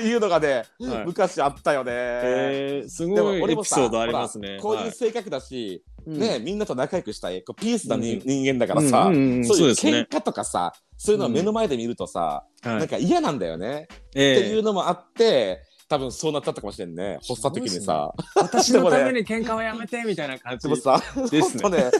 [0.03, 4.59] いうのがね、はい昔あったよね、えー、すごいエピソードありますね。
[4.61, 4.77] こうい。
[4.77, 6.19] うはい性格だし、うん。
[6.19, 12.77] ねみんなと仲良くしたいこうピースな人,、間だからさ、そういう喧嘩とかさそういうのを目の前で見るとさ、はい。
[12.77, 14.37] なんか嫌なんだよね、ええ。
[14.37, 15.63] っていうのもあって
[15.93, 18.11] 多分そうなっちゃったかもしれんね発作的にさ。
[18.35, 21.91] 私のために喧嘩をやめてみたいな感じでもさ、ですねね、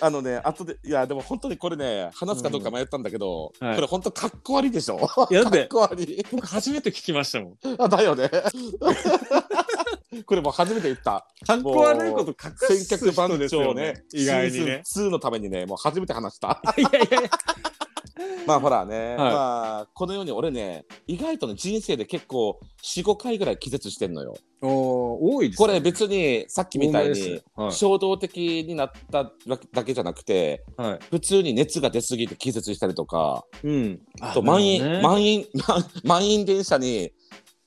[0.00, 4.98] あのね、後で、いや、でも本当にこれね、話すかどうか迷ったんだけど、うんはいこれ本当かっこ悪いでしょ？
[5.30, 5.68] いやだっい。
[6.30, 7.56] 僕初めて聞きましたもん。
[7.78, 8.30] あ、だよね。
[10.24, 11.26] これもう初めて言った。
[11.46, 14.04] かっこ悪いこと隠す人ですよ長ねね。。
[14.14, 14.82] 意外にね。
[14.84, 16.62] シーズン2のためにね、もう初めて話した。
[16.78, 17.30] いやいやいや。
[18.46, 24.34] まあほらね、はいまあこのように俺ね、意外とね、人生で結構4、5回ぐらい気絶してんのよ。
[24.60, 25.66] おー多いですね。
[25.66, 29.32] これ別にさっきみたいに衝動的になった
[29.72, 30.98] だけじゃなくて、はい。
[31.10, 34.00] 普通に熱が出すぎて気絶したりとか、うん。
[34.20, 37.12] あと満員、ね満員、満 満員電車に、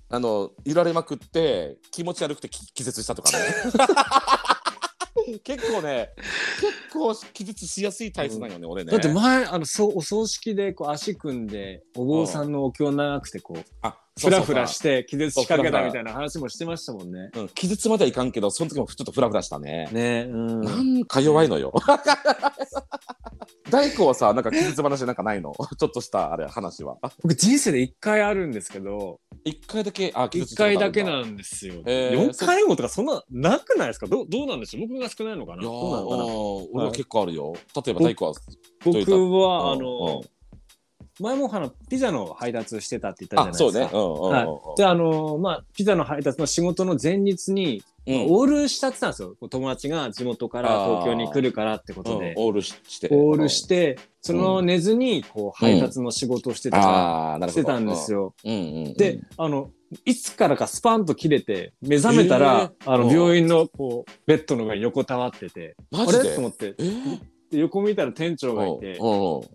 [0.10, 3.38] あの、揺られまくって、気持ち悪くて気気絶したとかね。
[5.44, 6.10] 結構ね、
[6.62, 8.92] 結構気絶しやすい体質なんよね、俺ね。
[8.92, 14.82] だって前あのそうお葬式でこう足組んでお坊さんのお経長くてこうあ、フラフラしい。
[14.82, 17.32] て気絶しかけたみたいな話もしてましたもんね。
[17.36, 19.90] うん、気絶まではいかんけど、その時もちょっとフラフラしたね。
[19.92, 20.62] ねうん。
[20.62, 21.74] なんか弱いのよ。
[23.76, 25.54] 大工はさ、なんか気絶話なんかないの？
[25.78, 26.98] ちょっとしたあれ話は。
[27.02, 31.76] あ僕人生で一回あるんですけど一回だけ、あ、気絶一したことあるん回だけなんですよ。
[31.86, 34.08] へー4回もとかそんななくないですか？
[34.08, 34.88] どうどうなんでしょう？
[34.88, 35.62] 僕が少ないのかな？
[35.64, 36.24] いやーどうなのかな？
[36.24, 36.30] うん
[36.74, 37.54] 俺は結構あるよ。
[37.86, 38.34] 例えば大工は。
[38.84, 38.98] 僕
[39.40, 40.30] はあうんのうん
[41.18, 43.98] 前もあのピザの配達してたって言ったあ、じゃないですか。
[43.98, 44.40] そうね。
[44.42, 49.36] うんうんうんはい、であのまあピザの配達の仕事の前日に、うんオールしたってたんですよ。
[49.50, 53.10] 友達が地元から東京に来るからってことで、うんオールしして。
[53.12, 57.40] オールしてその寝ずにこう配達の仕事をしてた。
[57.50, 58.36] してたんですよ。
[58.44, 59.72] で、あの
[60.06, 62.92] いつからかスパンと切れて目覚めたら、えー。
[62.92, 63.12] あのうん。
[63.12, 66.30] 病院のこうベッドの上に横たわっててあマジで？
[66.30, 66.36] れ？
[66.36, 66.76] と思って。
[66.78, 67.20] えー？
[67.52, 69.00] で横見たら店長がいて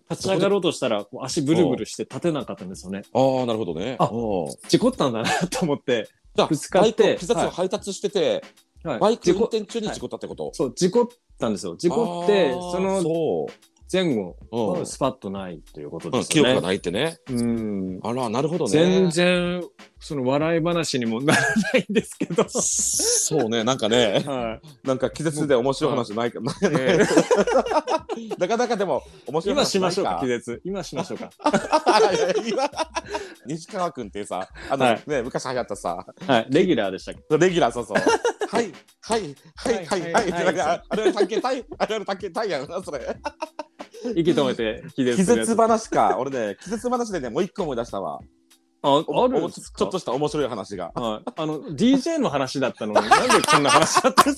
[0.09, 3.01] 立ち上がろうとしたら足ブルブルして立てなかったんですよね。
[3.13, 3.97] ああ、なるほどね。
[3.99, 4.47] あうん。
[4.69, 8.43] 事故ったんだなと思って、ぶつかってピザを配達してて、
[8.83, 8.99] はい。
[8.99, 10.51] バイク運転中に事故ったってこと？
[10.53, 11.07] そう事故っ
[11.39, 11.75] たんですよ。
[11.75, 13.47] 事故ってその
[13.91, 14.57] 前後う。
[14.57, 14.67] ん。
[14.79, 16.49] はスパッとないということうんですよね。
[16.49, 17.17] 記憶がないってね。
[17.29, 17.99] うん。
[18.03, 18.71] あら、なるほどね。
[18.71, 19.63] 全然
[20.03, 22.43] その笑い話にもならないんですけど。
[22.49, 24.87] そうね、なんかね、はい。
[24.87, 26.39] なんか気絶で面白い話ないか。
[26.41, 26.53] な。
[26.63, 26.97] え
[28.39, 30.61] なかなかでも面白い話今しましょうか気絶。
[30.65, 31.29] 今しましょうか。
[33.45, 35.03] 西川君ってさ、あの、はい。
[35.05, 36.47] ね、昔流行ったさ、はい。
[36.49, 37.37] レギュラーでしたっけ？
[37.37, 37.97] レギュラーそうそう。
[38.49, 43.15] はい、はい、はい、はい、はい、はいってなんか、あれ、竹たい、あれ、竹たいやんな、それ。
[44.15, 48.19] 息止めて気絶気絶話か、俺ね、気絶話でね、もう一個思い出したわ。
[48.83, 49.79] あおあるんですか？
[49.79, 50.91] ちょっとした面白い話が。
[50.95, 54.37] はい、あの DJ の話だったのに なんでこんな話だったんです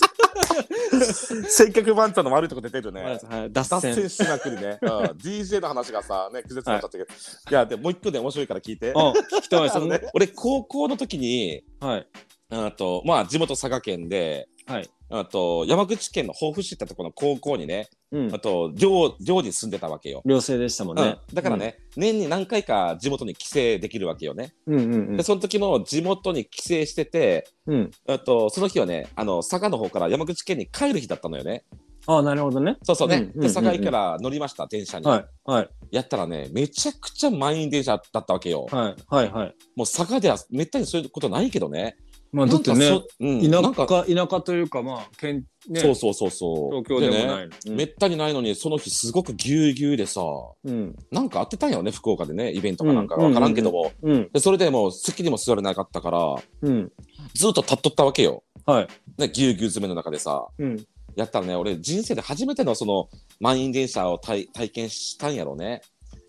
[1.43, 1.49] か？
[1.49, 3.19] 接客番長の悪いとこ出てるね。
[3.29, 4.79] はい、脱脱線線しまくりね。
[4.83, 7.05] うん、DJ の話がさ、ね、気絶になっちゃったけど。
[7.05, 8.93] いや、でももう一個で面白いから聞いて。
[8.95, 12.07] あ聞きたいね、 俺、高校の時に、はい
[12.55, 20.23] あと、まあ、地元佐賀県で、はいあと、山口県の防府市ってところの高校にね、うんあと、寮、寮に住んでたわけよ。
[20.25, 24.55] 寮生でしたもんね、うん、だからね、年に何回か地元に帰省できるわけよね。
[24.65, 31.63] うんうんうんで、その時の地元に帰省してて、うんあと、その日はね、あの、佐賀の方から山口県に帰る日だったのよね。
[32.05, 33.15] あなるほどねそうそうね。
[33.15, 35.05] うんうんうんうんで、佐賀駅から乗りました、電車に。
[35.05, 38.65] はいはいやったらね、めちゃくちゃ満員電車だったわけよ。
[38.71, 41.97] はいはいはいもう佐賀ではめったにそういうことないけどね。
[42.33, 46.83] まあだってね田舎田舎というかまあ県ねそうそうそうそう。
[46.83, 50.21] 東京でもねないの、うんめったにないのに、その日すごくぎゅうぎゅうでさ、
[50.65, 53.91] うんなんかあってたんよね、福岡でね、イベントかなんかわからんけども。
[54.01, 56.91] うんでそれでもう席にも座れなかったから、うん
[57.35, 58.43] ずっと立っとったわけよ。
[58.65, 60.47] はいね、ぎゅうぎゅう詰めの中でさ。
[60.57, 63.07] うんやったらね俺人生で初めてのその
[63.39, 65.83] 満員電車を体体験したんやろうね。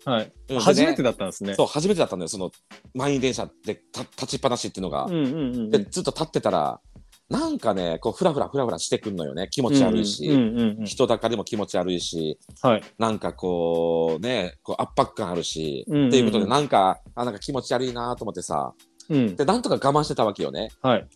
[0.05, 0.31] はい。
[0.49, 1.55] うん初めてだったんですね。
[1.55, 2.51] そう初めてだったんだよその
[2.93, 5.05] 満員電車でた立ちっぱなしっていうのが。
[5.05, 5.71] うんうんうんうん。
[5.71, 6.79] でずっと立ってたら
[7.27, 10.85] なんかねこうフラフラフラフラしてくんのよね気持ち悪いし、うんうんうんうん。
[10.85, 12.83] 人だかりも気持ち悪いしはい。
[12.99, 18.73] なんかこうねこう圧迫感あるし、うんうんうんっていうことでなんかあなんか気持ち悪いなと思ってさ
[19.09, 19.35] うん。
[19.35, 20.69] でなんとか我慢してたわけよね。
[20.81, 21.07] はい。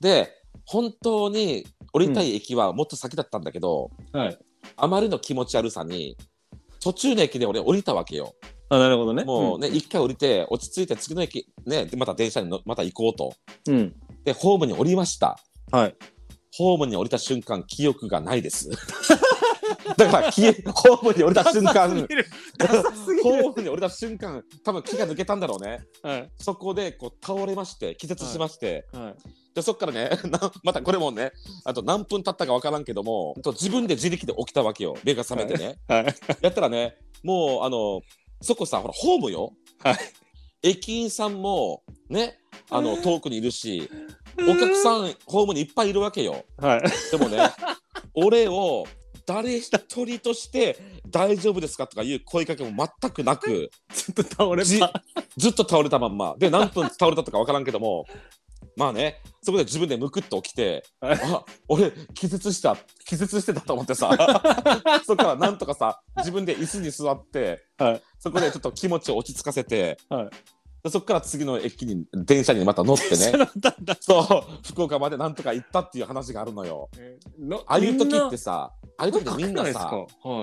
[0.00, 0.32] で
[0.64, 4.38] 本当に降りたい駅はもっと先だったんだけど、はい。
[4.76, 6.16] あまりの気持ち悪さに
[6.80, 8.34] 途中の駅で俺降りたわけよ。
[8.70, 9.24] あ、なるほどね。
[9.24, 13.34] もうね一、回降りて落ち着いて次の駅ねでまた電車にのまた行こうと。
[13.68, 13.74] うん。
[13.76, 13.94] うん。
[14.24, 15.38] でホームに降りました。
[15.70, 15.96] はい。
[16.56, 18.70] ホームに降りた瞬間記憶がないです。
[19.96, 21.88] だから消えホームに降りた瞬間。
[23.22, 25.84] ホームに降りた瞬間多分気が抜けたんだろうね。
[26.02, 26.30] はい。
[26.38, 29.14] そこでこう倒れまして気絶しまして、はい。
[29.54, 31.32] でそっからね なまたこれもね
[31.64, 34.96] あと何分経ったかわからんけどもと自分で自力で起きたわけよ。
[35.04, 36.14] 目が覚めてね、はい。
[36.40, 38.00] やったらねもうあの
[38.40, 39.96] そこさほらホームよ、はい。
[40.62, 42.38] 駅員さんもね
[42.70, 43.88] あの遠くにいるし
[44.40, 46.44] お客さんホームにいっぱいいるわけよ。
[46.56, 46.82] はい。
[47.10, 47.38] でもね
[48.14, 48.86] 俺を
[49.28, 54.90] 誰一人として大丈夫ですかとかいう声かけも全くなくちょっと倒れじば。
[55.36, 58.06] ずっと倒れたまんまで何分倒れたとか分からんけども
[58.74, 64.16] まあねそこで自分でむくっと起きてはいあ俺気絶した気絶してたと思ってさ
[65.06, 68.02] そっからなんとかさ自分で椅子に座ってはい。
[68.18, 70.30] そこでちょっと気持ちを落ち着かせてはい。
[70.82, 73.32] でそっから次の駅に電車にまた乗ってね
[74.00, 76.88] そう福岡までなんとか行ったっていう話があるのよ。
[77.38, 79.90] のああいう時ってさああいう時ってみんなさ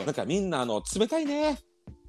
[0.06, 1.58] なんかみんなあの冷たいね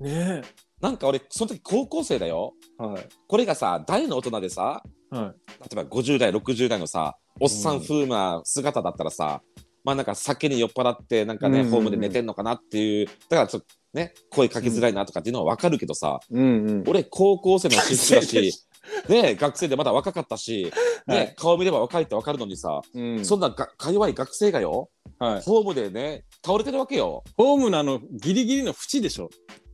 [0.00, 0.04] い。
[0.04, 0.42] ね
[0.80, 2.82] なんか俺その時高校生だよえ。
[2.82, 3.08] はい。
[3.28, 9.42] これがさ大の大人でさは例えば50代60代のさおっさうんん風な姿だったらさ、
[9.84, 16.34] まあなんか酒に酔っ払ってなんかね、うんホームで寝てんのかなっていうだからちょっとね声かけづらいなとかっていうのは分かるけどさ、い。
[16.34, 16.84] うんうん。
[16.86, 18.52] 俺高校生の出身だし
[19.08, 20.72] ね学生でまだ若かったし、
[21.08, 23.24] ねはい顔見れば若いって分かるのにさ、うん。
[23.24, 25.40] そんながか弱い学生がよはい。
[25.42, 27.24] ホームでね倒れてるわけよ。
[27.36, 29.28] ホームのあのギリギリの縁でしょ。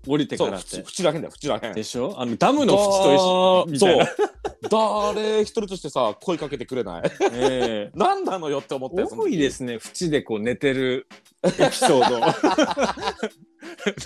[0.07, 0.79] 降りてそうからって。
[0.79, 1.75] 縁らへんだよ縁らへん。
[1.75, 2.15] でしょ？
[2.17, 3.79] あのダムの縁と一緒。
[3.79, 4.07] そう
[4.71, 7.03] 誰一人としてさ声かけてくれない？
[7.05, 7.11] え
[7.89, 7.91] え。
[7.95, 9.79] 何なのよって思ったよその時多いですね。
[9.83, 11.07] 縁でこう寝てる
[11.45, 12.21] エピソード。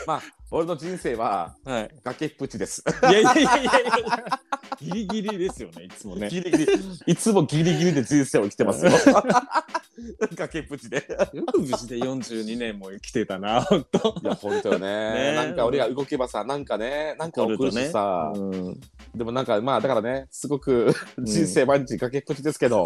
[0.06, 1.90] まあ俺の人生ははい。
[2.04, 2.84] 崖っぷちです。
[3.02, 4.40] いやいやいやいやいや。
[4.80, 5.84] ギリギリですよね。
[5.84, 6.28] いつもね。
[6.28, 6.72] ギリギリ、
[7.06, 8.92] いつもギリギリで人生を生きてますよ。
[10.34, 11.04] 崖っぷちで。
[11.32, 13.62] よく無事で42年も生きてたな。
[13.62, 14.14] 本当。
[14.22, 18.80] いや、本当よねねなんか俺が動けばさ、なんかね、なんか起こるしさ、うん。
[19.14, 22.84] でもなんかまあだからね、すごく人生毎日崖っぷちですけど、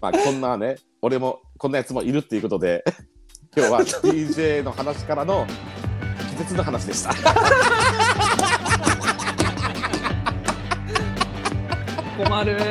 [0.00, 2.84] まあこんなね、俺もこんなやつもいるっていうことで、
[3.54, 5.46] 今日は DJ の話からの
[6.30, 7.12] 気絶の話でした。
[12.16, 12.56] 困る。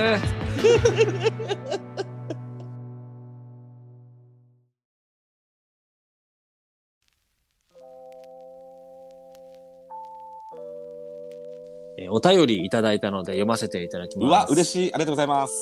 [11.97, 14.27] えーお便りいただいたので読ませていただきます。
[14.27, 14.93] うわ、嬉しい。
[14.93, 15.53] ありがとうございます。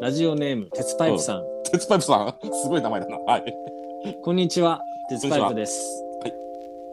[0.00, 1.44] ラジオネーム、鉄パイプさん。
[1.70, 3.18] 鉄パイプさん、すごい名前だな。
[3.18, 3.77] はい。
[4.22, 6.02] こんにちは、鉄パイプです。
[6.22, 6.34] はい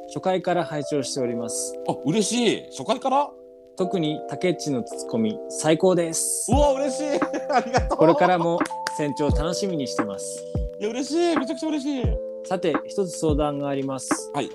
[0.07, 1.73] 初回から拝聴しております。
[1.87, 2.63] あ、嬉しい。
[2.69, 3.29] 初回から？
[3.77, 6.55] 特に竹内のツッコミ、最高ですう。
[6.55, 7.03] わ、嬉しい。
[7.51, 7.97] ありがとう。
[7.97, 8.59] これからも
[8.97, 10.43] 船長楽しみにしてます。
[10.79, 11.37] いや、嬉しい。
[11.37, 12.03] めちゃくちゃ嬉しい。
[12.45, 14.31] さて、一つ相談があります。
[14.33, 14.49] はい。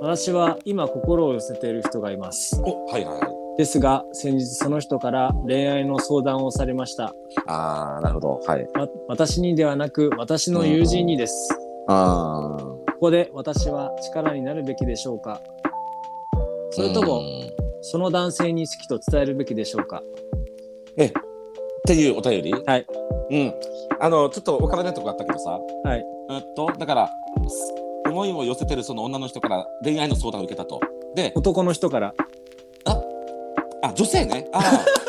[0.00, 2.60] 私は今心を寄せている人がいます。
[2.64, 3.58] お、はいはいはい。
[3.58, 7.12] ですが、先日その人から恋愛の相談をされました。
[7.46, 8.40] あー、なるほど。
[8.46, 8.66] はい。
[8.74, 11.48] わ私にではなく、私の友人にです。
[11.88, 12.64] あー。
[12.64, 15.40] ここで私は力になるべきでしょうか？
[16.70, 17.22] それとも、
[17.80, 20.02] その男性に好きと伝えるべきでしょうか？
[20.96, 21.12] え、っ
[21.86, 22.52] ていうお便り？
[22.52, 22.86] はい。
[23.30, 23.54] うん。
[24.00, 25.58] あの、ちょっとわからないとこあったけどさ。
[25.84, 26.04] はい。
[26.30, 27.10] えっと、だから、
[27.48, 27.74] す
[28.06, 30.80] 思いを寄せてるその女の人から恋愛の相談を受けたと。
[31.14, 32.14] で、男の人から。
[32.84, 34.48] あ、女性ね。
[34.52, 34.62] あー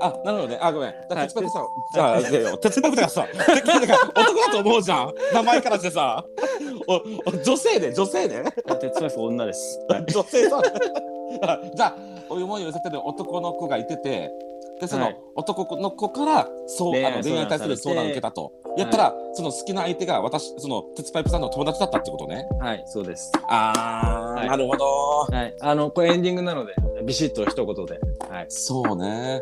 [0.00, 0.58] あ、あ、なるほどね。
[0.60, 0.94] あ、ごめん。
[1.08, 5.14] だはい鉄パイプさん、じゃあ、いやいや鉄パイプだからさ、鉄パイプだから男だと思うじゃん。
[5.34, 6.24] 名前からしてさ。
[6.86, 6.94] お、
[7.30, 8.44] お女性ね、女性ね。
[8.80, 9.80] 鉄パイプ女です。
[9.88, 10.04] はい。
[10.06, 10.62] 女性さ。
[11.42, 11.96] あじゃあ、
[12.30, 14.30] お思いを寄せてる男の子がいてて、
[14.80, 18.52] で、そのはい男の子から、そう、恋愛あの恋愛に対する相談を受けたと。
[18.76, 22.48] やったら、その好きな相手が私、その鉄パイプさんの友達だったってことね。
[22.60, 23.32] はい、そうです。
[23.48, 24.84] あー、はいなるほど。
[25.30, 25.54] はい。
[25.60, 28.00] あの、これエンディングなので、ビシッと一言で。
[28.28, 28.46] はい。
[28.48, 29.40] そうね。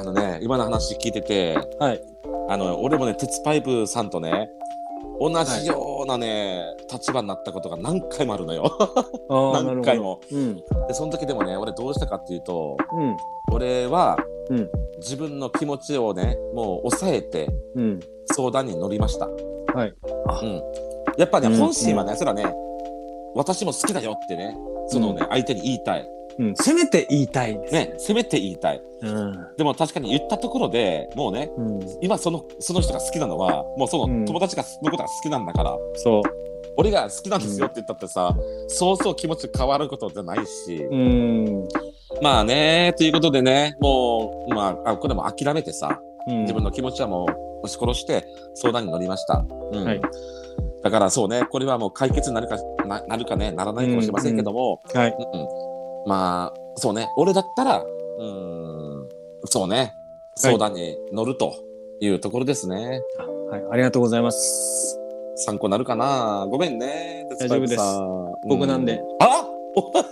[0.00, 2.02] あのね、今の話聞いてて、はい。
[2.48, 4.50] あの、俺もね、鉄パイプさんとね、
[5.20, 8.70] 同じようなね、立場になったことが何回もあるのよ。
[9.28, 10.20] 何回も。
[10.30, 10.62] うん、で
[10.94, 13.16] その時でもね俺どうしたかっていうと、うん、
[13.52, 14.18] 俺は、
[14.50, 17.48] うん、自分の気持ちをねもう抑えて、
[18.34, 19.28] 相談に乗りました。
[19.74, 19.94] はい。
[20.42, 20.62] うん、
[21.16, 22.54] やっぱね、本心はね、それはね
[23.34, 26.08] 私も好きだよってねそのね、相手に言いたい。
[26.38, 36.22] うん、せめて言いたいねせめて言いたい、うん、でも確かに言ったところでもうね、うん、今そのその人が好きなのはもうその友達がのことが好きなんだから、そう。
[36.76, 38.34] 俺が好きなんですよって言ったってさ、
[38.68, 41.68] そうそう気持ち変わることじゃないし、うん、
[42.22, 49.44] まあねということでねもうまあこれも諦めてさ、自分の気持ちはもう押し殺して相談に乗りました。
[49.72, 49.84] うん。
[49.84, 50.00] はい。
[50.82, 55.71] だからそうね、これはもう解決になるかななるかね、ならないかもしれませんけども、うんうん、はい、うん、
[56.06, 57.84] まあ、そうね、俺だったら、
[58.18, 59.08] うん、
[59.44, 59.94] そうね、
[60.36, 61.54] 相談に乗ると
[62.00, 63.00] いうところですね。
[63.48, 64.98] はい、はい、ありがとうございます。
[65.36, 66.46] 参考になるかな。
[66.50, 67.26] ごめんね。
[67.38, 67.82] 大丈夫です。
[68.48, 69.02] 僕なんで。
[69.20, 70.10] あ お前か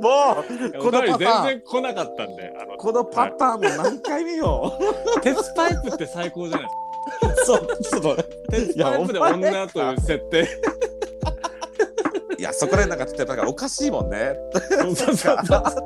[0.00, 1.18] もうこのパターン。
[1.18, 4.72] 全然来なかったんでこのパターンも何回見よ
[5.16, 5.20] う。
[5.20, 7.56] 鉄パイプって最高じゃないですか。
[7.58, 10.42] そうちょっと鉄パイプで女という設定。
[10.42, 10.44] い
[12.46, 14.36] やそこでなんかちょっとなんかおかしいもんね。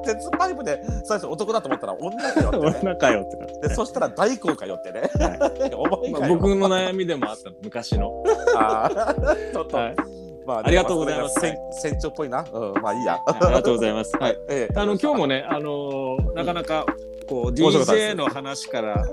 [0.05, 5.11] 鉄パイプで最初男だと思ったら女かよって、ね、女かよって、でそしたら大根かよってね。
[5.19, 5.39] はい、
[6.13, 8.23] まあ、僕の悩みでもあった昔の。
[8.57, 8.91] あ
[9.53, 9.77] ちょっと。
[9.77, 9.97] はい
[10.47, 11.41] まあ、ありがとうございます。
[11.81, 12.45] 船長っぽいな。
[12.53, 13.19] うん、まあいいや。
[13.25, 14.17] ありがとうございます。
[14.19, 14.39] はい。
[14.49, 16.87] ええ、あの今日もね、あのー、なかなか
[17.29, 19.07] こう DJ の話から、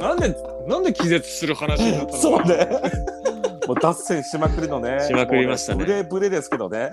[0.00, 0.34] なんで
[0.66, 2.18] なんで気絶する話になったのか。
[2.18, 2.68] そうね。
[3.68, 5.04] もう脱線しまくりのね。
[5.06, 5.84] しまくりましたね。
[5.84, 6.90] ブレブレですけどね。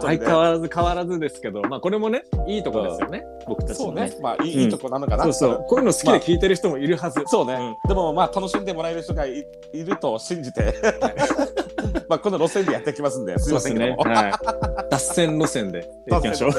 [0.00, 3.24] 相変わらず変わらずですけど、まあこれもね、いいとこですよね。
[3.46, 4.12] 僕たちね。
[4.20, 5.24] まあいいとこなのかな。
[5.24, 5.64] そうそう。
[5.66, 7.22] こういうの好きで聞いてる人もいるはず。
[7.24, 7.74] そうね。
[7.88, 10.74] でもまあ楽しんでもらえる人がいると信じて。
[12.06, 14.04] まあこの路線でやっていきますんで、すみませんけども。
[14.90, 16.50] 脱線路線でいきましょう。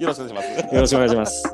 [0.00, 0.74] よろしくお願いします。
[0.74, 1.44] よろしくお願いします。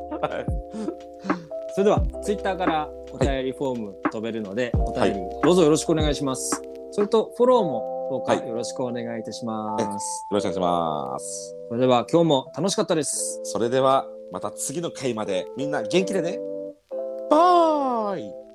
[1.79, 6.61] それではツイッターからお便りフォーム飛べるので、お便りどうぞよろしくお願いします。
[6.91, 9.85] それとフォローもどうかよろしくお願いいたします。
[9.85, 9.88] よ
[10.33, 11.57] ろしくお願いします。
[11.69, 13.38] それでは今日も楽しかったです。
[13.45, 16.41] それではまた次の回までみんな元気でね。
[17.31, 18.48] バイ